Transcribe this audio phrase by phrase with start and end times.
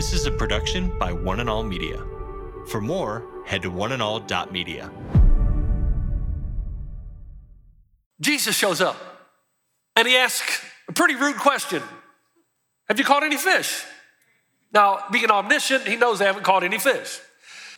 [0.00, 2.02] This is a production by One and All Media.
[2.68, 4.90] For more, head to oneandall.media.
[8.18, 8.96] Jesus shows up
[9.94, 11.82] and he asks a pretty rude question
[12.88, 13.84] Have you caught any fish?
[14.72, 17.20] Now, being omniscient, he knows they haven't caught any fish.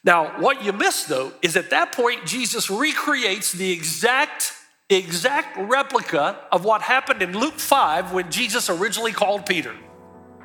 [0.05, 4.53] Now, what you miss though is at that point, Jesus recreates the exact
[4.89, 9.75] exact replica of what happened in Luke 5 when Jesus originally called Peter.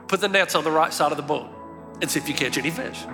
[0.08, 1.54] Put the nets on the right side of the boat
[2.02, 3.06] and see if you catch any fish.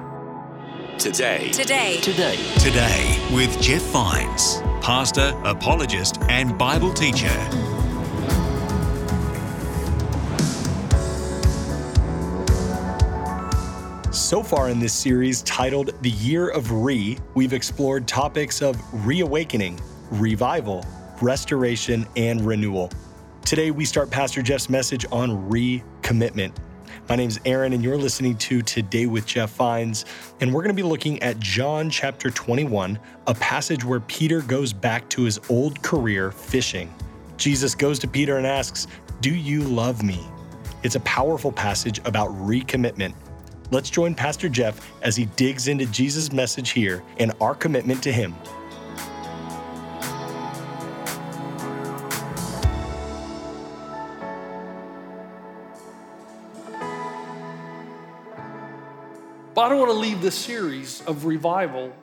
[0.98, 1.50] Today.
[1.52, 1.98] Today.
[2.02, 7.30] Today, Today with Jeff Vines, pastor, apologist, and Bible teacher.
[14.12, 19.80] So far in this series titled The Year of Re, we've explored topics of reawakening,
[20.12, 20.86] revival,
[21.22, 22.92] restoration, and renewal.
[23.45, 26.54] Today, we start Pastor Jeff's message on recommitment.
[27.10, 30.06] My name's Aaron, and you're listening to Today with Jeff Vines.
[30.40, 34.73] And we're going to be looking at John chapter 21, a passage where Peter goes
[34.73, 36.94] back to his old career fishing.
[37.38, 38.88] Jesus goes to Peter and asks,
[39.22, 40.20] Do you love me?
[40.84, 43.14] It's a powerful passage about recommitment.
[43.72, 48.12] Let's join Pastor Jeff as he digs into Jesus' message here and our commitment to
[48.12, 48.36] him.
[59.64, 61.94] I don't want to leave this series of revival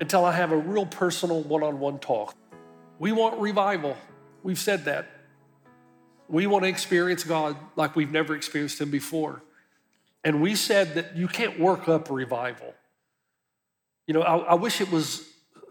[0.00, 2.34] until I have a real personal one on one talk.
[2.98, 3.96] We want revival.
[4.42, 5.06] We've said that.
[6.26, 9.44] We want to experience God like we've never experienced Him before.
[10.24, 12.74] And we said that you can't work up revival.
[14.08, 15.24] You know, I, I wish it was,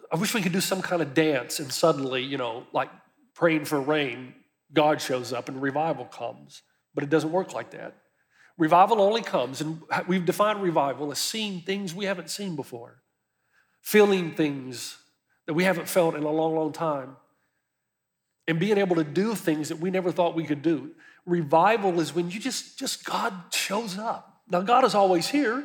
[0.09, 2.89] I wish we could do some kind of dance and suddenly, you know, like
[3.33, 4.33] praying for rain,
[4.71, 6.61] God shows up and revival comes.
[6.95, 7.95] But it doesn't work like that.
[8.57, 13.03] Revival only comes, and we've defined revival as seeing things we haven't seen before,
[13.81, 14.97] feeling things
[15.45, 17.17] that we haven't felt in a long, long time,
[18.47, 20.91] and being able to do things that we never thought we could do.
[21.25, 24.41] Revival is when you just, just God shows up.
[24.49, 25.63] Now, God is always here,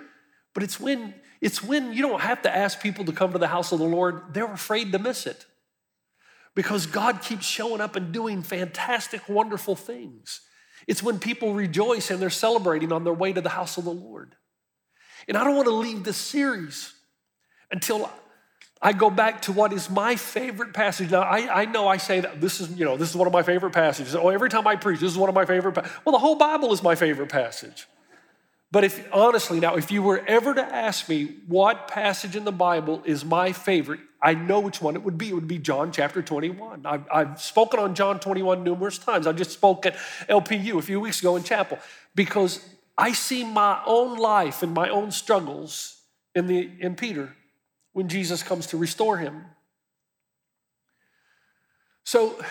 [0.55, 3.49] but it's when it's when you don't have to ask people to come to the
[3.49, 5.45] house of the Lord, they're afraid to miss it.
[6.55, 10.43] Because God keeps showing up and doing fantastic, wonderful things.
[10.87, 13.93] It's when people rejoice and they're celebrating on their way to the house of the
[13.93, 14.35] Lord.
[15.29, 16.93] And I don't want to leave this series
[17.71, 18.11] until
[18.81, 21.13] I go back to what is my favorite passage.
[21.13, 23.33] Now, I, I know I say that this is, you know, this is one of
[23.33, 24.17] my favorite passages.
[24.17, 25.73] Oh, every time I preach, this is one of my favorite.
[25.73, 25.89] Pa-.
[26.05, 27.87] Well, the whole Bible is my favorite passage.
[28.73, 32.53] But if honestly, now, if you were ever to ask me what passage in the
[32.53, 35.29] Bible is my favorite, I know which one it would be.
[35.29, 36.87] It would be John chapter 21.
[36.87, 39.27] I've, I've spoken on John 21 numerous times.
[39.27, 39.95] I just spoke at
[40.27, 41.79] LPU a few weeks ago in chapel
[42.15, 42.67] because
[42.97, 46.01] I see my own life and my own struggles
[46.35, 47.37] in, the, in Peter
[47.93, 49.45] when Jesus comes to restore him.
[52.05, 52.43] So,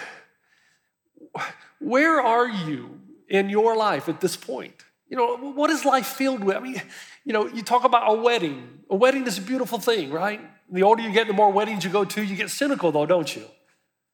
[1.79, 4.85] where are you in your life at this point?
[5.11, 6.55] You know, what is life filled with?
[6.55, 6.81] I mean,
[7.25, 8.79] you know, you talk about a wedding.
[8.89, 10.39] A wedding is a beautiful thing, right?
[10.71, 13.35] The older you get, the more weddings you go to, you get cynical though, don't
[13.35, 13.43] you?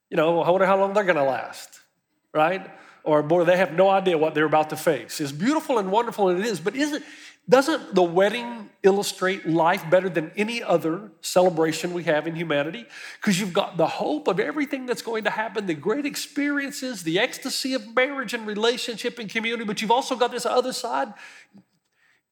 [0.10, 1.82] You know, I wonder how long they're gonna last,
[2.34, 2.68] right?
[3.04, 5.22] Or boy, they have no idea what they're about to face.
[5.22, 7.06] It's beautiful and wonderful, and it is, but isn't
[7.50, 12.86] doesn't the wedding illustrate life better than any other celebration we have in humanity?
[13.20, 17.20] Because you've got the hope of everything that's going to happen, the great experiences, the
[17.20, 21.14] ecstasy of marriage and relationship and community, but you've also got this other side.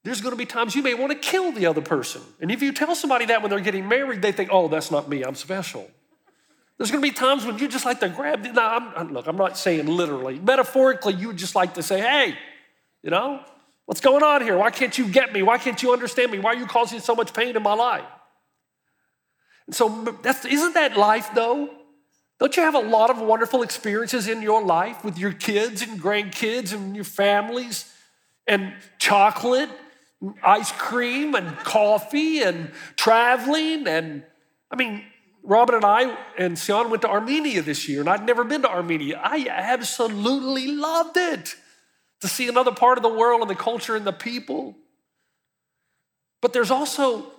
[0.03, 2.21] There's going to be times you may want to kill the other person.
[2.39, 5.09] And if you tell somebody that when they're getting married, they think, oh, that's not
[5.09, 5.89] me, I'm special.
[6.77, 9.37] There's going to be times when you just like to grab, now, I'm, look, I'm
[9.37, 10.39] not saying literally.
[10.39, 12.37] Metaphorically, you would just like to say, hey,
[13.01, 13.39] you know,
[13.85, 14.57] What's going on here?
[14.57, 15.43] Why can't you get me?
[15.43, 16.39] Why can't you understand me?
[16.39, 18.05] Why are you causing so much pain in my life?
[19.67, 21.69] And so, that's, isn't that life though?
[22.39, 26.01] Don't you have a lot of wonderful experiences in your life with your kids and
[26.01, 27.91] grandkids and your families
[28.45, 29.69] and chocolate,
[30.21, 33.87] and ice cream and coffee and traveling?
[33.87, 34.23] And
[34.69, 35.03] I mean,
[35.43, 38.69] Robin and I and Sion went to Armenia this year, and I'd never been to
[38.69, 39.21] Armenia.
[39.23, 41.55] I absolutely loved it
[42.25, 44.75] to see another part of the world and the culture and the people.
[46.41, 47.31] But there's also,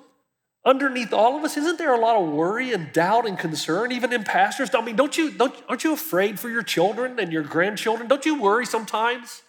[0.65, 4.13] underneath all of us, isn't there a lot of worry and doubt and concern, even
[4.13, 4.71] in pastors?
[4.75, 8.09] I mean, don't you, don't, aren't you afraid for your children and your grandchildren?
[8.09, 9.43] Don't you worry sometimes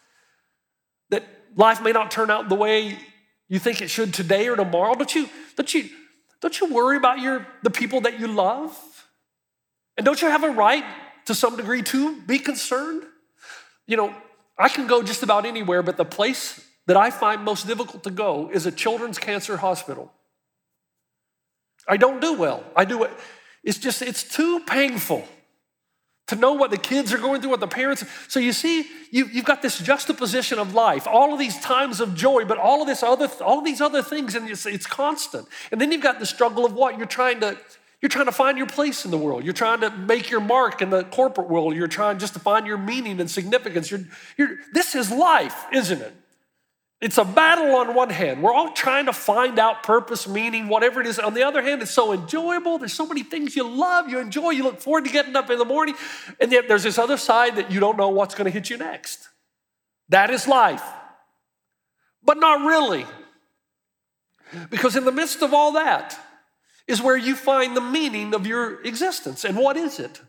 [1.10, 1.24] that
[1.56, 2.98] life may not turn out the way
[3.48, 4.96] you think it should today or tomorrow?
[4.96, 5.90] Don't you, don't you,
[6.42, 8.76] don't you worry about your, the people that you love?
[9.98, 10.84] And don't you have a right
[11.26, 13.04] to some degree to be concerned?
[13.88, 14.16] You know,
[14.58, 18.12] I can go just about anywhere, but the place that I find most difficult to
[18.12, 20.12] go is a children's cancer hospital.
[21.88, 22.64] I don't do well.
[22.76, 23.12] I do it.
[23.64, 25.28] It's just, it's too painful
[26.28, 28.04] to know what the kids are going through, what the parents.
[28.28, 32.16] So you see, you, you've got this juxtaposition of life, all of these times of
[32.16, 35.48] joy, but all of this other, all of these other things, and it's, it's constant.
[35.72, 37.58] And then you've got the struggle of what you're trying to,
[38.02, 39.44] you're trying to find your place in the world.
[39.44, 41.76] You're trying to make your mark in the corporate world.
[41.76, 43.90] You're trying just to find your meaning and significance.
[43.90, 44.02] You're,
[44.38, 46.14] you're, this is life, isn't it?
[47.00, 48.42] It's a battle on one hand.
[48.42, 51.20] We're all trying to find out purpose, meaning, whatever it is.
[51.20, 52.80] On the other hand, it's so enjoyable.
[52.80, 55.60] There's so many things you love, you enjoy, you look forward to getting up in
[55.60, 55.96] the morning.
[56.40, 58.78] And yet there's this other side that you don't know what's going to hit you
[58.78, 59.30] next.
[60.10, 60.84] That is life.
[62.24, 63.06] But not really.
[64.70, 66.20] Because in the midst of all that
[66.88, 69.44] is where you find the meaning of your existence.
[69.44, 70.22] And what is it?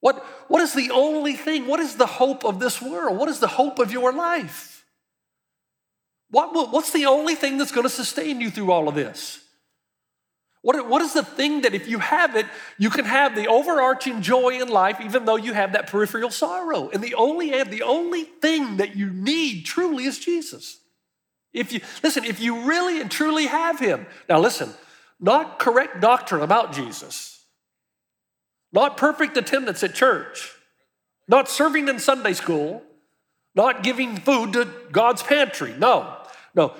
[0.00, 0.18] What,
[0.48, 1.66] what is the only thing?
[1.66, 3.18] What is the hope of this world?
[3.18, 4.84] What is the hope of your life?
[6.30, 9.40] What, what's the only thing that's going to sustain you through all of this?
[10.62, 12.46] What, what is the thing that if you have it,
[12.78, 16.88] you can have the overarching joy in life, even though you have that peripheral sorrow?
[16.88, 20.78] And the only, the only thing that you need truly is Jesus.
[21.52, 24.70] If you listen, if you really and truly have him, now listen,
[25.20, 27.44] not correct doctrine about Jesus,
[28.72, 30.52] not perfect attendance at church,
[31.28, 32.82] not serving in Sunday school,
[33.54, 35.74] not giving food to God's pantry.
[35.78, 36.16] No,
[36.54, 36.74] no.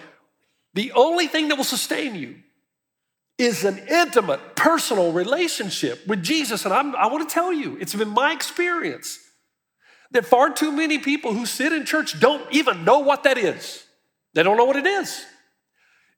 [0.75, 2.37] The only thing that will sustain you
[3.39, 6.65] is an intimate, personal relationship with Jesus.
[6.65, 9.19] And I'm, I want to tell you, it's been my experience
[10.13, 13.85] that far too many people who sit in church don't even know what that is.
[14.35, 15.25] They don't know what it is,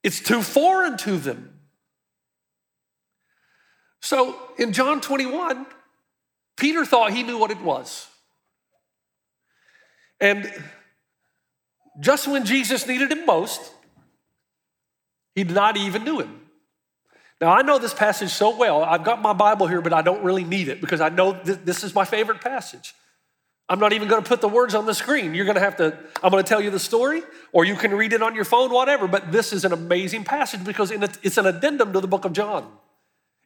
[0.03, 1.56] it's too foreign to them.
[4.01, 5.65] So in John 21,
[6.55, 8.07] Peter thought he knew what it was.
[10.19, 10.51] And
[11.99, 13.61] just when Jesus needed him most,
[15.35, 16.41] he did not even do him.
[17.39, 18.83] Now, I know this passage so well.
[18.83, 21.59] I've got my Bible here, but I don't really need it because I know th-
[21.63, 22.95] this is my favorite passage.
[23.69, 25.35] I'm not even going to put the words on the screen.
[25.35, 27.21] You're going to have to, I'm going to tell you the story,
[27.51, 29.07] or you can read it on your phone, whatever.
[29.07, 32.71] But this is an amazing passage because it's an addendum to the book of John.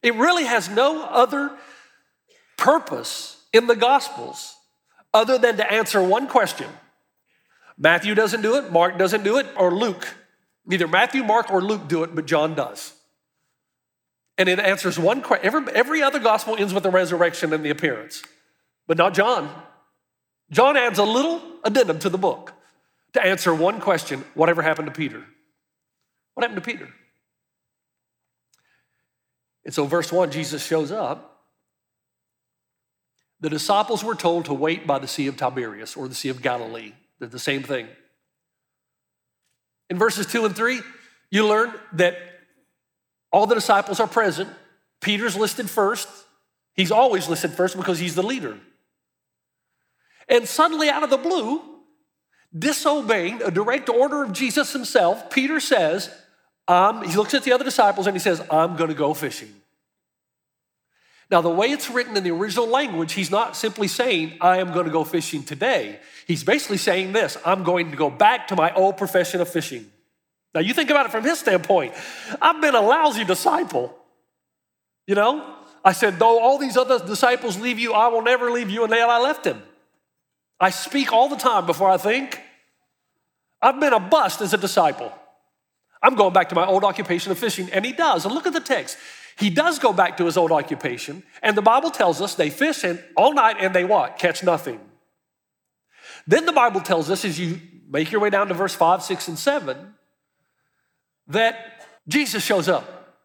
[0.03, 1.51] It really has no other
[2.57, 4.55] purpose in the Gospels
[5.13, 6.69] other than to answer one question
[7.77, 10.07] Matthew doesn't do it, Mark doesn't do it, or Luke.
[10.65, 12.93] Neither Matthew, Mark, or Luke do it, but John does.
[14.37, 15.45] And it answers one question.
[15.45, 18.23] Every, every other gospel ends with the resurrection and the appearance,
[18.87, 19.49] but not John.
[20.51, 22.53] John adds a little addendum to the book
[23.13, 25.23] to answer one question whatever happened to Peter?
[26.33, 26.87] What happened to Peter?
[29.65, 31.31] And so, verse 1, Jesus shows up.
[33.39, 36.41] The disciples were told to wait by the Sea of Tiberias or the Sea of
[36.41, 36.93] Galilee.
[37.19, 37.87] They're the same thing.
[39.89, 40.79] In verses two and three,
[41.31, 42.17] you learn that
[43.31, 44.49] all the disciples are present.
[45.01, 46.07] Peter's listed first.
[46.73, 48.57] He's always listed first because he's the leader.
[50.29, 51.61] And suddenly, out of the blue,
[52.57, 56.09] disobeying a direct order of Jesus himself, Peter says,
[56.71, 59.53] um, he looks at the other disciples and he says, I'm going to go fishing.
[61.29, 64.71] Now, the way it's written in the original language, he's not simply saying, I am
[64.71, 65.99] going to go fishing today.
[66.27, 69.85] He's basically saying this I'm going to go back to my old profession of fishing.
[70.55, 71.93] Now, you think about it from his standpoint.
[72.41, 73.93] I've been a lousy disciple.
[75.05, 78.69] You know, I said, though all these other disciples leave you, I will never leave
[78.69, 78.83] you.
[78.83, 79.61] And then I left him.
[80.57, 82.39] I speak all the time before I think.
[83.61, 85.11] I've been a bust as a disciple.
[86.01, 87.69] I'm going back to my old occupation of fishing.
[87.71, 88.25] And he does.
[88.25, 88.97] And look at the text.
[89.37, 92.83] He does go back to his old occupation, and the Bible tells us they fish
[92.83, 94.19] in all night and they what?
[94.19, 94.79] Catch nothing.
[96.27, 99.27] Then the Bible tells us, as you make your way down to verse 5, 6,
[99.29, 99.95] and 7,
[101.27, 103.17] that Jesus shows up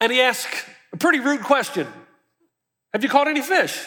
[0.00, 1.86] and he asks a pretty rude question
[2.92, 3.86] Have you caught any fish?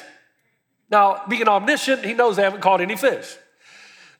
[0.90, 3.38] Now, being omniscient, he knows they haven't caught any fish.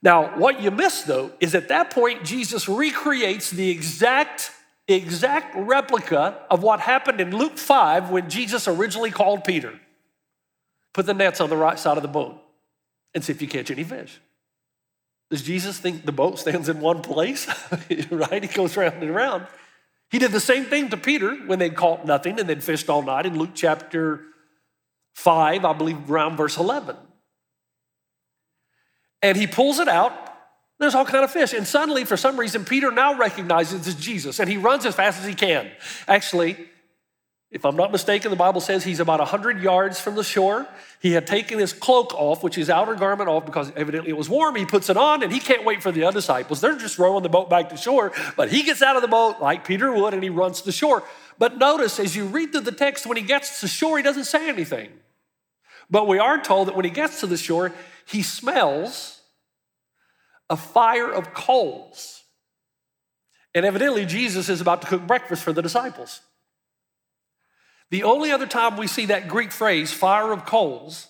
[0.04, 4.52] Now, what you miss though is at that point, Jesus recreates the exact
[4.88, 9.80] exact replica of what happened in Luke 5 when Jesus originally called Peter.
[10.94, 12.38] Put the nets on the right side of the boat
[13.14, 14.20] and see if you catch any fish.
[15.30, 17.48] Does Jesus think the boat stands in one place?
[18.12, 18.44] right?
[18.44, 19.48] He goes round and around.
[20.10, 23.02] He did the same thing to Peter when they'd caught nothing and they'd fished all
[23.02, 24.26] night in Luke chapter
[25.16, 26.98] 5, I believe around verse 11.
[29.22, 30.32] And he pulls it out
[30.82, 31.54] there's all kind of fish.
[31.54, 35.20] And suddenly, for some reason, Peter now recognizes it's Jesus and he runs as fast
[35.20, 35.70] as he can.
[36.08, 36.58] Actually,
[37.52, 40.66] If I'm not mistaken, the Bible says he's about 100 yards from the shore.
[41.02, 44.30] He had taken his cloak off, which is outer garment off, because evidently it was
[44.30, 44.56] warm.
[44.56, 46.62] He puts it on and he can't wait for the other disciples.
[46.62, 49.42] They're just rowing the boat back to shore, but he gets out of the boat
[49.42, 51.04] like Peter would and he runs to shore.
[51.38, 54.26] But notice as you read through the text, when he gets to shore, he doesn't
[54.26, 54.90] say anything.
[55.90, 57.74] But we are told that when he gets to the shore,
[58.06, 59.22] he smells
[60.50, 62.24] a fire of coals.
[63.56, 66.22] And evidently, Jesus is about to cook breakfast for the disciples.
[67.90, 71.08] The only other time we see that Greek phrase, fire of coals,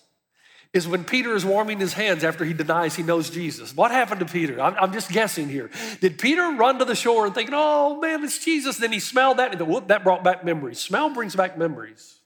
[0.73, 3.75] is when Peter is warming his hands after he denies he knows Jesus.
[3.75, 4.59] What happened to Peter?
[4.61, 5.69] I'm, I'm, just guessing here.
[5.99, 8.77] Did Peter run to the shore and think, oh man, it's Jesus?
[8.77, 10.79] Then he smelled that and whoop, that brought back memories.
[10.79, 12.19] Smell brings back memories,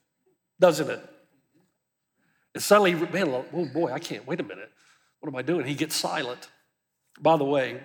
[0.59, 1.01] doesn't it?
[2.55, 4.71] And suddenly, man, oh boy, I can't, wait a minute.
[5.19, 5.65] What am I doing?
[5.65, 6.47] He gets silent.
[7.19, 7.81] By the way,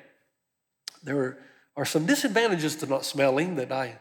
[1.03, 1.39] there
[1.77, 3.99] are some disadvantages to not smelling that I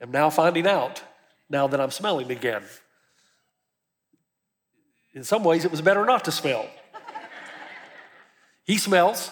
[0.00, 1.02] am now finding out
[1.48, 2.62] now that I'm smelling again.
[5.14, 6.66] In some ways, it was better not to smell.
[8.64, 9.30] he smells,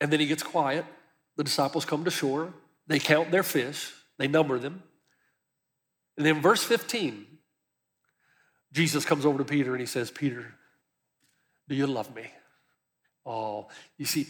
[0.00, 0.86] and then he gets quiet.
[1.36, 2.54] The disciples come to shore,
[2.86, 4.82] they count their fish, they number them.
[6.16, 7.26] And then, verse 15,
[8.76, 10.52] Jesus comes over to Peter and he says, Peter,
[11.66, 12.26] do you love me?
[13.24, 14.26] Oh, you see,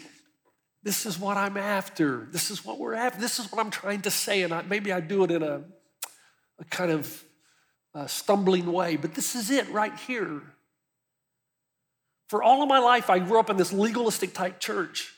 [0.84, 2.28] this is what I'm after.
[2.30, 3.20] This is what we're after.
[3.20, 4.42] This is what I'm trying to say.
[4.42, 5.64] And I, maybe I do it in a,
[6.60, 7.24] a kind of
[7.92, 10.40] uh, stumbling way, but this is it right here.
[12.28, 15.12] For all of my life, I grew up in this legalistic type church.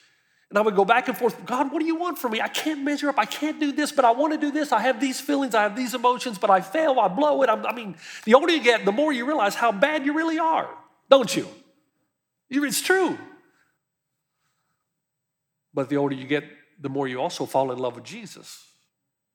[0.50, 2.40] And I would go back and forth, God, what do you want from me?
[2.40, 3.18] I can't measure up.
[3.18, 4.72] I can't do this, but I want to do this.
[4.72, 5.54] I have these feelings.
[5.54, 6.98] I have these emotions, but I fail.
[6.98, 7.50] I blow it.
[7.50, 10.38] I'm, i mean, the older you get, the more you realize how bad you really
[10.38, 10.68] are,
[11.10, 11.46] don't you?
[12.48, 13.18] It's true.
[15.74, 16.44] But the older you get,
[16.80, 18.64] the more you also fall in love with Jesus.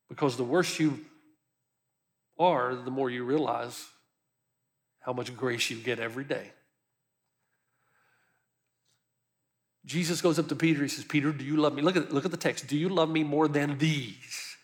[0.10, 1.00] Because the worse you
[2.40, 3.86] are, the more you realize
[5.00, 6.52] how much grace you get every day.
[9.86, 10.82] Jesus goes up to Peter.
[10.82, 11.82] He says, Peter, do you love me?
[11.82, 12.68] Look at, look at the text.
[12.68, 14.56] Do you love me more than these?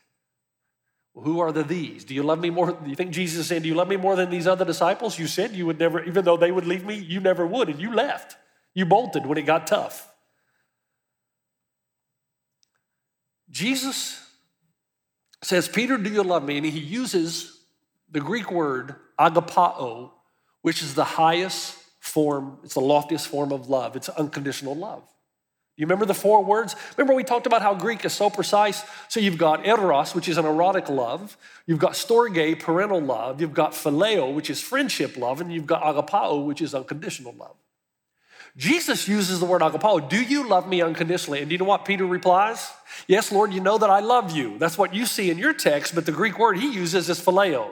[1.13, 2.05] Well, who are the these?
[2.05, 2.71] Do you love me more?
[2.71, 5.19] Do you think Jesus is saying, Do you love me more than these other disciples?
[5.19, 7.81] You said you would never, even though they would leave me, you never would, and
[7.81, 8.37] you left.
[8.73, 10.07] You bolted when it got tough.
[13.49, 14.25] Jesus
[15.41, 16.57] says, Peter, do you love me?
[16.57, 17.59] And he uses
[18.11, 20.11] the Greek word agapao,
[20.61, 21.78] which is the highest
[22.09, 23.95] form, it's the loftiest form of love.
[23.95, 25.03] It's unconditional love.
[25.79, 26.75] You remember the four words?
[26.97, 28.83] Remember we talked about how Greek is so precise?
[29.07, 31.37] So you've got eros, which is an erotic love.
[31.65, 33.39] You've got storge, parental love.
[33.39, 35.39] You've got phileo, which is friendship love.
[35.39, 37.55] And you've got agapao, which is unconditional love.
[38.57, 40.09] Jesus uses the word agapao.
[40.09, 41.39] Do you love me unconditionally?
[41.39, 42.73] And do you know what Peter replies?
[43.07, 44.57] Yes, Lord, you know that I love you.
[44.57, 47.71] That's what you see in your text, but the Greek word he uses is phileo.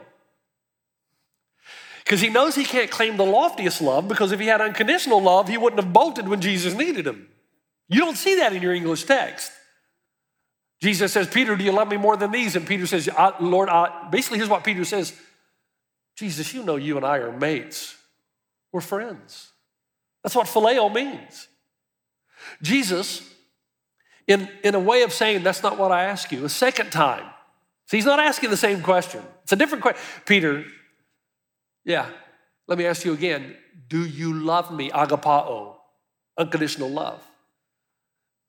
[2.07, 5.49] Because he knows he can't claim the loftiest love, because if he had unconditional love,
[5.49, 7.27] he wouldn't have bolted when Jesus needed him.
[7.89, 9.51] You don't see that in your English text.
[10.81, 12.55] Jesus says, Peter, do you love me more than these?
[12.55, 13.09] And Peter says,
[13.41, 15.13] Lord, I, basically, here's what Peter says
[16.15, 17.97] Jesus, you know you and I are mates.
[18.71, 19.51] We're friends.
[20.23, 21.49] That's what phileo means.
[22.61, 23.29] Jesus,
[24.27, 27.25] in, in a way of saying, that's not what I ask you, a second time.
[27.87, 29.21] So he's not asking the same question.
[29.43, 30.01] It's a different question.
[30.25, 30.65] Peter,
[31.87, 32.09] yeah,
[32.67, 33.55] let me ask you again.
[33.87, 34.91] Do you love me?
[34.91, 35.75] Agapao,
[36.37, 37.23] unconditional love.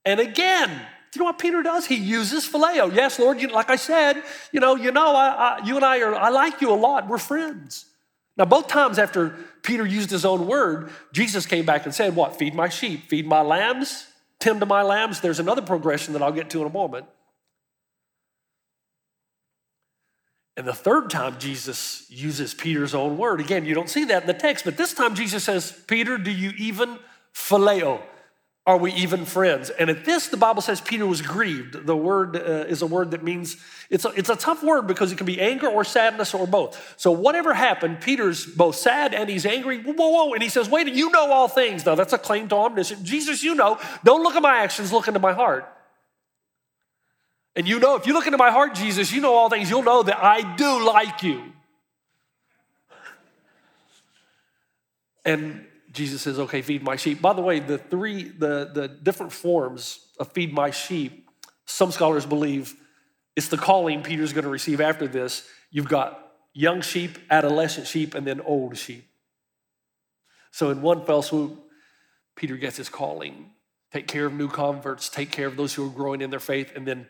[0.05, 1.87] And again, do you know what Peter does?
[1.87, 2.93] He uses phileo.
[2.93, 6.01] Yes, Lord, you, like I said, you know, you know, I, I, you and I
[6.01, 7.07] are, I like you a lot.
[7.07, 7.87] We're friends.
[8.37, 9.31] Now, both times after
[9.63, 12.37] Peter used his own word, Jesus came back and said, What?
[12.37, 14.09] Feed my sheep, feed my lambs,
[14.41, 15.21] tend to my lambs.
[15.21, 17.07] There's another progression that I'll get to in a moment.
[20.59, 23.41] And the third time Jesus uses Peter's own word.
[23.41, 26.33] Again, you don't see that in the text, but this time Jesus says, Peter, do
[26.33, 26.99] you even
[27.33, 28.03] phileo?
[28.67, 29.71] Are we even friends?
[29.71, 31.87] And at this, the Bible says Peter was grieved.
[31.87, 33.57] The word uh, is a word that means
[33.89, 36.95] it's a, it's a tough word because it can be anger or sadness or both.
[36.99, 39.81] So, whatever happened, Peter's both sad and he's angry.
[39.81, 40.35] Whoa, whoa.
[40.35, 41.87] And he says, Wait, you know all things.
[41.87, 43.09] Now, that's a claim to omniscience.
[43.09, 43.79] Jesus, you know.
[44.05, 45.73] Don't look at my actions, look into my heart.
[47.59, 49.69] And you know, if you look into my heart, Jesus, you know all things.
[49.69, 51.43] You'll know that I do like you.
[55.25, 57.21] And Jesus says, okay, feed my sheep.
[57.21, 61.29] By the way, the three, the, the different forms of feed my sheep,
[61.65, 62.77] some scholars believe
[63.35, 65.45] it's the calling Peter's going to receive after this.
[65.73, 69.05] You've got young sheep, adolescent sheep, and then old sheep.
[70.53, 71.59] So in one fell swoop,
[72.37, 73.51] Peter gets his calling
[73.93, 76.71] take care of new converts, take care of those who are growing in their faith,
[76.77, 77.09] and then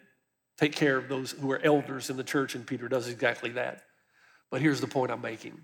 [0.59, 3.85] take care of those who are elders in the church, and Peter does exactly that.
[4.51, 5.61] But here's the point I'm making.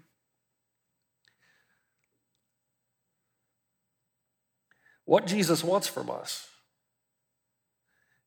[5.05, 6.49] What Jesus wants from us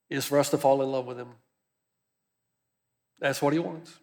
[0.09, 1.29] is for us to fall in love with him.
[3.19, 3.93] That's what he wants.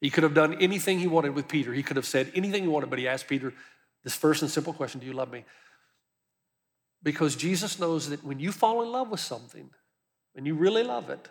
[0.00, 1.74] He could have done anything he wanted with Peter.
[1.74, 3.52] He could have said anything he wanted, but he asked Peter
[4.02, 5.44] this first and simple question Do you love me?
[7.02, 9.70] Because Jesus knows that when you fall in love with something
[10.34, 11.28] and you really love it,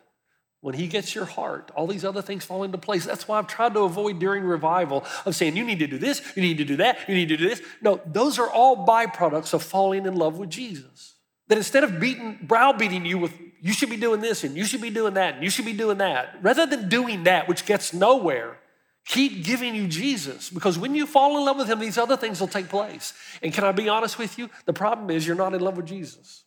[0.62, 3.06] when he gets your heart, all these other things fall into place.
[3.06, 6.22] That's why I've tried to avoid during revival of saying, you need to do this,
[6.36, 7.62] you need to do that, you need to do this.
[7.82, 11.16] No, those are all byproducts of falling in love with Jesus.
[11.48, 14.82] That instead of beating, browbeating you with, you should be doing this and you should
[14.82, 17.94] be doing that and you should be doing that, rather than doing that, which gets
[17.94, 18.58] nowhere,
[19.06, 20.50] keep giving you Jesus.
[20.50, 23.14] Because when you fall in love with him, these other things will take place.
[23.42, 24.50] And can I be honest with you?
[24.66, 26.44] The problem is you're not in love with Jesus.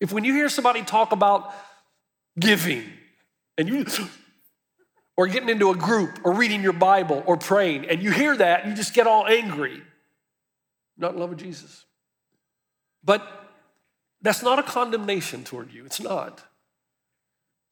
[0.00, 1.54] If when you hear somebody talk about
[2.38, 2.84] giving
[3.58, 3.86] and you
[5.16, 8.62] or getting into a group or reading your Bible or praying and you hear that
[8.62, 9.82] and you just get all angry.
[10.96, 11.84] Not in love with Jesus.
[13.04, 13.26] But
[14.20, 15.84] that's not a condemnation toward you.
[15.84, 16.42] It's not.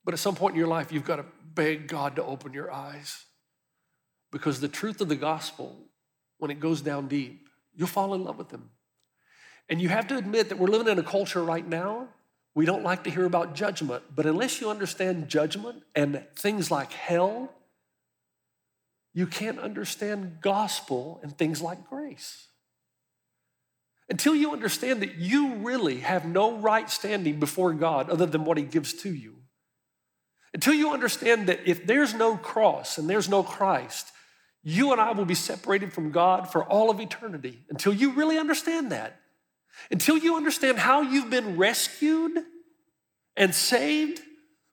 [0.05, 1.25] But at some point in your life, you've got to
[1.55, 3.25] beg God to open your eyes.
[4.33, 5.77] Because the truth of the gospel,
[6.39, 8.71] when it goes down deep, you'll fall in love with Him.
[9.69, 12.09] And you have to admit that we're living in a culture right now
[12.55, 16.93] we don't like to hear about judgment, but unless you understand judgment and things like
[16.93, 17.53] hell,
[19.13, 22.49] you can't understand gospel and things like grace.
[24.09, 28.59] Until you understand that you really have no right standing before God other than what
[28.59, 29.37] He gives to you.
[30.53, 34.11] Until you understand that if there's no cross and there's no Christ,
[34.65, 37.63] you and I will be separated from God for all of eternity.
[37.71, 39.21] Until you really understand that.
[39.91, 42.33] Until you understand how you've been rescued
[43.37, 44.21] and saved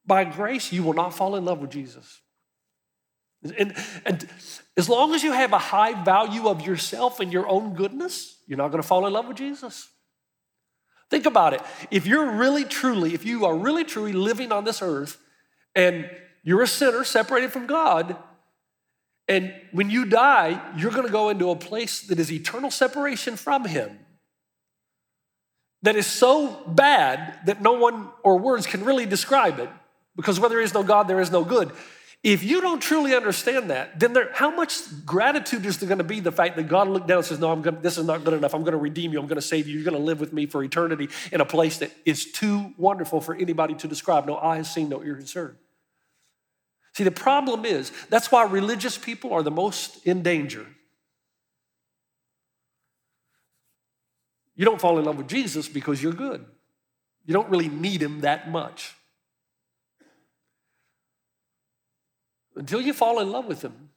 [0.05, 2.21] by grace, you will not fall in love with Jesus.
[3.57, 3.75] And,
[4.05, 4.27] and
[4.75, 8.57] as long as you have a high value of yourself and your own goodness, you're
[8.57, 9.89] not going to fall in love with Jesus.
[11.09, 11.61] Think about it.
[11.91, 15.17] If you're really, truly, if you are really, truly living on this earth
[15.75, 16.09] and
[16.43, 18.17] you're a sinner separated from God,
[19.27, 23.35] and when you die, you're going to go into a place that is eternal separation
[23.35, 23.99] from Him
[25.83, 29.69] that is so bad that no one or words can really describe it
[30.15, 31.71] because where there is no God, there is no good.
[32.23, 36.03] If you don't truly understand that, then there, how much gratitude is there going to
[36.03, 38.23] be the fact that God looked down and says, No, I'm gonna, this is not
[38.23, 38.55] good enough.
[38.55, 39.19] I'm going to redeem you.
[39.19, 39.75] I'm going to save you.
[39.75, 43.21] You're going to live with me for eternity in a place that is too wonderful
[43.21, 44.25] for anybody to describe.
[44.25, 45.57] No eye has seen, no ear has heard.
[46.95, 50.65] See, the problem is that's why religious people are the most in danger
[54.57, 56.43] You don't fall in love with Jesus because you're good.
[57.25, 58.95] You don't really need him that much.
[62.55, 63.91] Until you fall in love with him,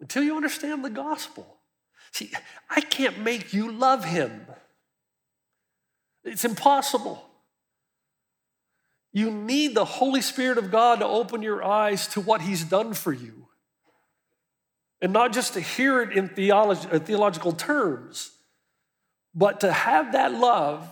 [0.00, 1.46] until you understand the gospel.
[2.12, 2.30] See,
[2.68, 4.46] I can't make you love him.
[6.22, 7.24] It's impossible.
[9.12, 12.92] You need the Holy Spirit of God to open your eyes to what he's done
[12.92, 13.45] for you.
[15.00, 18.30] And not just to hear it in theology, uh, theological terms,
[19.34, 20.88] but to have that love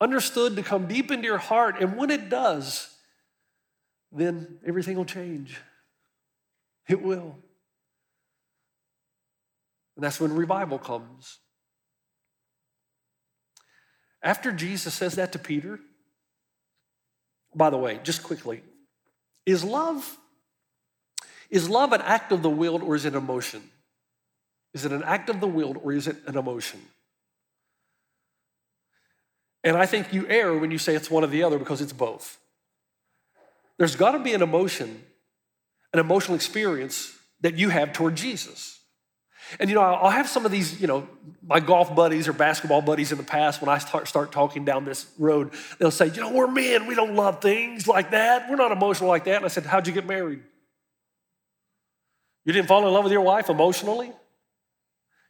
[0.00, 1.80] understood to come deep into your heart.
[1.80, 2.94] And when it does,
[4.12, 5.58] then everything will change.
[6.88, 7.36] It will.
[9.96, 11.38] And that's when revival comes.
[14.22, 15.80] After Jesus says that to Peter,
[17.54, 18.62] by the way, just quickly,
[19.44, 20.16] is love
[21.50, 23.62] is love an act of the will or is it emotion?
[24.74, 26.80] Is it an act of the will or is it an emotion?
[29.64, 31.92] And I think you err when you say it's one or the other because it's
[31.92, 32.38] both.
[33.76, 35.02] There's got to be an emotion,
[35.92, 38.78] an emotional experience that you have toward Jesus.
[39.58, 41.08] And you know, I'll have some of these, you know,
[41.46, 44.84] my golf buddies or basketball buddies in the past when I start, start talking down
[44.84, 48.50] this road, they'll say, you know, we're men, we don't love things like that.
[48.50, 49.36] We're not emotional like that.
[49.36, 50.42] And I said, how'd you get married?
[52.48, 54.10] You didn't fall in love with your wife emotionally?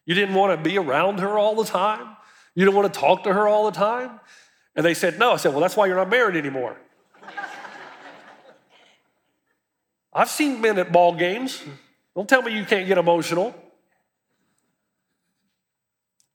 [0.07, 2.16] You didn't want to be around her all the time?
[2.54, 4.20] You didn't want to talk to her all the time?
[4.76, 5.33] And they said, No.
[5.33, 6.76] I said, Well, that's why you're not married anymore.
[10.12, 11.61] I've seen men at ball games.
[12.14, 13.52] Don't tell me you can't get emotional.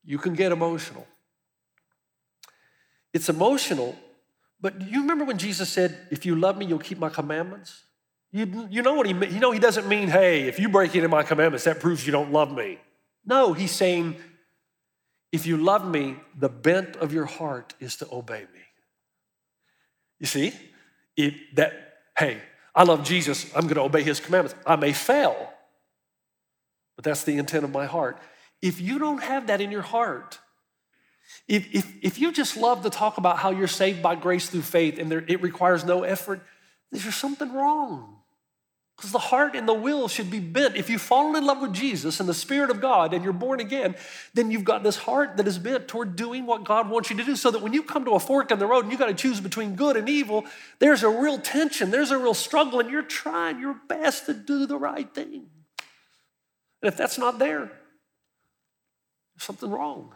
[0.03, 1.07] You can get emotional.
[3.13, 3.95] It's emotional,
[4.59, 7.83] but do you remember when Jesus said, If you love me, you'll keep my commandments?
[8.33, 11.05] You, you know what he You know he doesn't mean, hey, if you break any
[11.05, 12.79] of my commandments, that proves you don't love me.
[13.25, 14.15] No, he's saying,
[15.31, 18.61] if you love me, the bent of your heart is to obey me.
[20.19, 20.51] You see?
[21.15, 21.73] If that,
[22.17, 22.41] hey,
[22.75, 24.55] I love Jesus, I'm going to obey his commandments.
[24.65, 25.53] I may fail,
[26.95, 28.17] but that's the intent of my heart.
[28.63, 30.39] If you don't have that in your heart,
[31.47, 34.63] if, if, if you just love to talk about how you're saved by grace through
[34.63, 36.41] faith and there, it requires no effort,
[36.91, 38.21] there's something wrong.
[39.03, 40.77] Because the heart and the will should be bent.
[40.77, 43.59] If you fall in love with Jesus and the Spirit of God and you're born
[43.59, 43.97] again,
[44.33, 47.23] then you've got this heart that is bent toward doing what God wants you to
[47.25, 47.35] do.
[47.35, 49.13] So that when you come to a fork in the road and you got to
[49.13, 50.45] choose between good and evil,
[50.79, 54.65] there's a real tension, there's a real struggle, and you're trying your best to do
[54.65, 55.47] the right thing.
[56.81, 57.73] And if that's not there,
[59.35, 60.13] there's something wrong.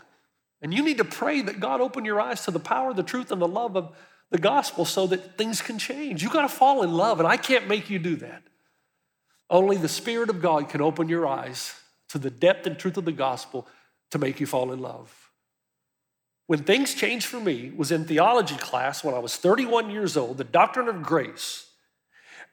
[0.62, 3.34] And you need to pray that God open your eyes to the power, the truth,
[3.34, 3.94] and the love of
[4.30, 6.24] the gospel so that things can change.
[6.24, 8.44] You've got to fall in love, and I can't make you do that.
[9.50, 11.74] Only the Spirit of God can open your eyes
[12.10, 13.68] to the depth and truth of the gospel
[14.12, 15.32] to make you fall in love.
[16.48, 20.38] When things changed for me was in theology class when I was 31 years old,
[20.38, 21.66] the doctrine of grace.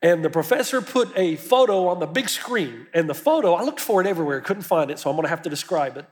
[0.02, 3.80] And the professor put a photo on the big screen, and the photo, I looked
[3.80, 6.07] for it everywhere, couldn't find it, so I'm gonna have to describe it,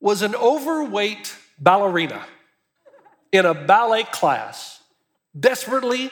[0.00, 2.24] was an overweight ballerina
[3.32, 4.80] in a ballet class,
[5.38, 6.10] desperately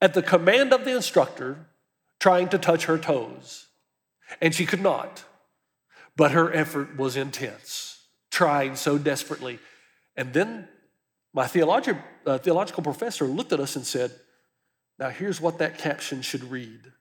[0.00, 1.66] at the command of the instructor,
[2.24, 3.66] trying to touch her toes.
[4.40, 5.24] And she could not.
[6.16, 9.58] But her effort was intense, trying so desperately.
[10.16, 10.66] And then
[11.34, 14.10] my theologi- uh, theological professor looked at us and said,
[14.98, 16.92] Now here's what that caption should read.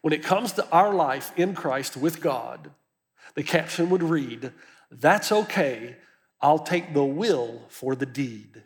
[0.00, 2.72] When it comes to our life in Christ with God,
[3.36, 4.50] the caption would read,
[4.90, 5.94] That's okay,
[6.40, 8.64] I'll take the will for the deed.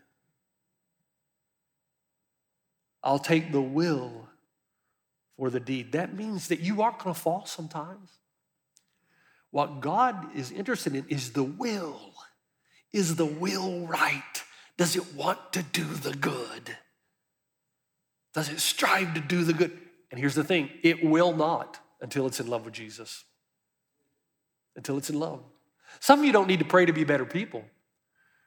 [3.03, 4.28] I'll take the will
[5.39, 5.93] for the deed.
[5.93, 8.11] That means that you are going to fall sometimes.
[9.51, 12.01] What God is interested in is the will.
[12.93, 14.43] Is the will right?
[14.77, 16.77] Does it want to do the good?
[18.35, 19.79] Does it strive to do the good?
[20.11, 23.25] And here's the thing it will not until it's in love with Jesus.
[24.77, 25.43] Until it's in love.
[26.01, 27.65] Some of you don't need to pray to be better people.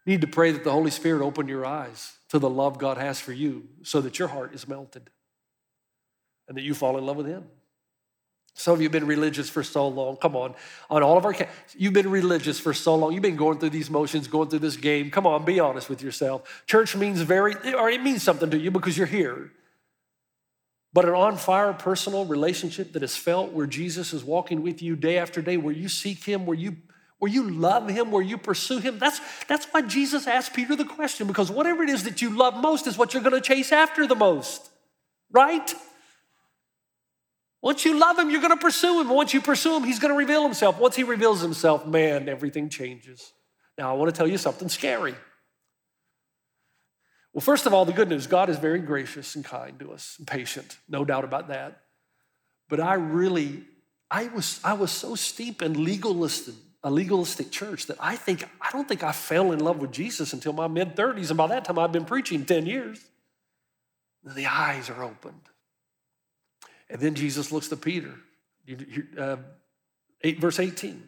[0.05, 2.97] You need to pray that the Holy Spirit open your eyes to the love God
[2.97, 5.09] has for you so that your heart is melted
[6.51, 7.45] and that you fall in love with Him.
[8.55, 10.17] Some of you have been religious for so long.
[10.17, 10.53] Come on,
[10.89, 11.33] on all of our,
[11.77, 13.13] you've been religious for so long.
[13.13, 15.09] You've been going through these motions, going through this game.
[15.11, 16.63] Come on, be honest with yourself.
[16.67, 19.53] Church means very, or it means something to you because you're here.
[20.91, 24.97] But an on fire personal relationship that is felt where Jesus is walking with you
[24.97, 26.75] day after day, where you seek Him, where you
[27.19, 28.97] where you love him, where you pursue him.
[28.97, 32.57] That's, that's why Jesus asked Peter the question, because whatever it is that you love
[32.57, 34.71] most is what you're going to chase after the most,
[35.31, 35.71] right?
[37.61, 39.09] Once you love him, you're going to pursue him.
[39.09, 40.79] Once you pursue him, he's going to reveal himself.
[40.79, 43.33] Once he reveals himself, man, everything changes.
[43.77, 45.15] Now, I want to tell you something scary.
[47.33, 50.15] Well, first of all, the good news God is very gracious and kind to us
[50.17, 51.81] and patient, no doubt about that.
[52.67, 53.63] But I really,
[54.09, 58.71] I was, I was so steep in legalistic, a legalistic church that I think, I
[58.71, 61.29] don't think I fell in love with Jesus until my mid 30s.
[61.29, 62.99] And by that time, I've been preaching 10 years.
[64.23, 65.50] The eyes are opened.
[66.91, 68.13] And then Jesus looks to Peter,
[69.17, 69.37] uh,
[70.21, 71.01] 8, verse 18.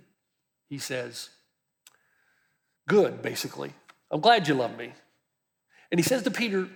[0.70, 1.30] He says,
[2.88, 3.74] Good, basically.
[4.10, 4.94] I'm glad you love me.
[5.92, 6.70] And he says to Peter,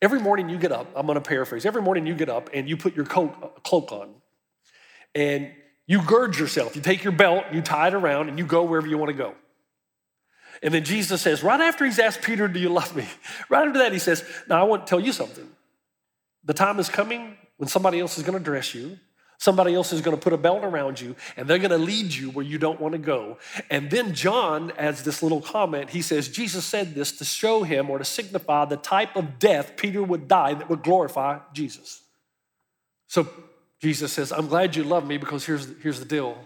[0.00, 2.68] Every morning you get up, I'm going to paraphrase, every morning you get up and
[2.68, 4.14] you put your coat, uh, cloak on
[5.14, 5.50] and
[5.86, 6.76] you gird yourself.
[6.76, 9.16] You take your belt, you tie it around, and you go wherever you want to
[9.16, 9.34] go.
[10.62, 13.06] And then Jesus says, right after he's asked Peter, Do you love me?
[13.48, 15.48] Right after that, he says, Now I want to tell you something.
[16.44, 18.98] The time is coming when somebody else is going to dress you,
[19.36, 22.12] somebody else is going to put a belt around you, and they're going to lead
[22.12, 23.38] you where you don't want to go.
[23.70, 25.90] And then John adds this little comment.
[25.90, 29.76] He says, Jesus said this to show him or to signify the type of death
[29.76, 32.02] Peter would die that would glorify Jesus.
[33.06, 33.28] So
[33.80, 36.36] Jesus says, I'm glad you love me because here's, here's the deal.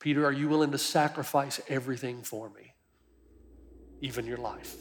[0.00, 2.74] Peter, are you willing to sacrifice everything for me,
[4.00, 4.76] even your life?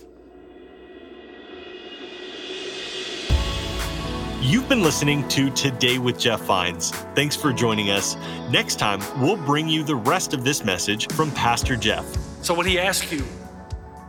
[4.39, 6.91] You've been listening to Today with Jeff Vines.
[7.15, 8.15] Thanks for joining us.
[8.51, 12.05] Next time, we'll bring you the rest of this message from Pastor Jeff.
[12.43, 13.25] So when he asks you,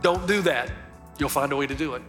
[0.03, 0.71] don't do that,
[1.17, 2.03] you'll find a way to do it.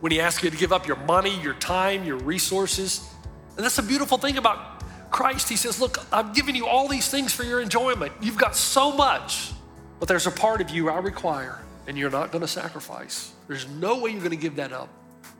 [0.00, 3.10] When he asks you to give up your money, your time, your resources,
[3.56, 5.48] and that's the beautiful thing about Christ.
[5.48, 8.12] He says, Look, I'm giving you all these things for your enjoyment.
[8.20, 9.52] You've got so much,
[10.00, 13.32] but there's a part of you I require, and you're not going to sacrifice.
[13.48, 14.90] There's no way you're going to give that up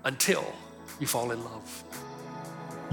[0.05, 0.51] until
[0.99, 1.85] you fall in love.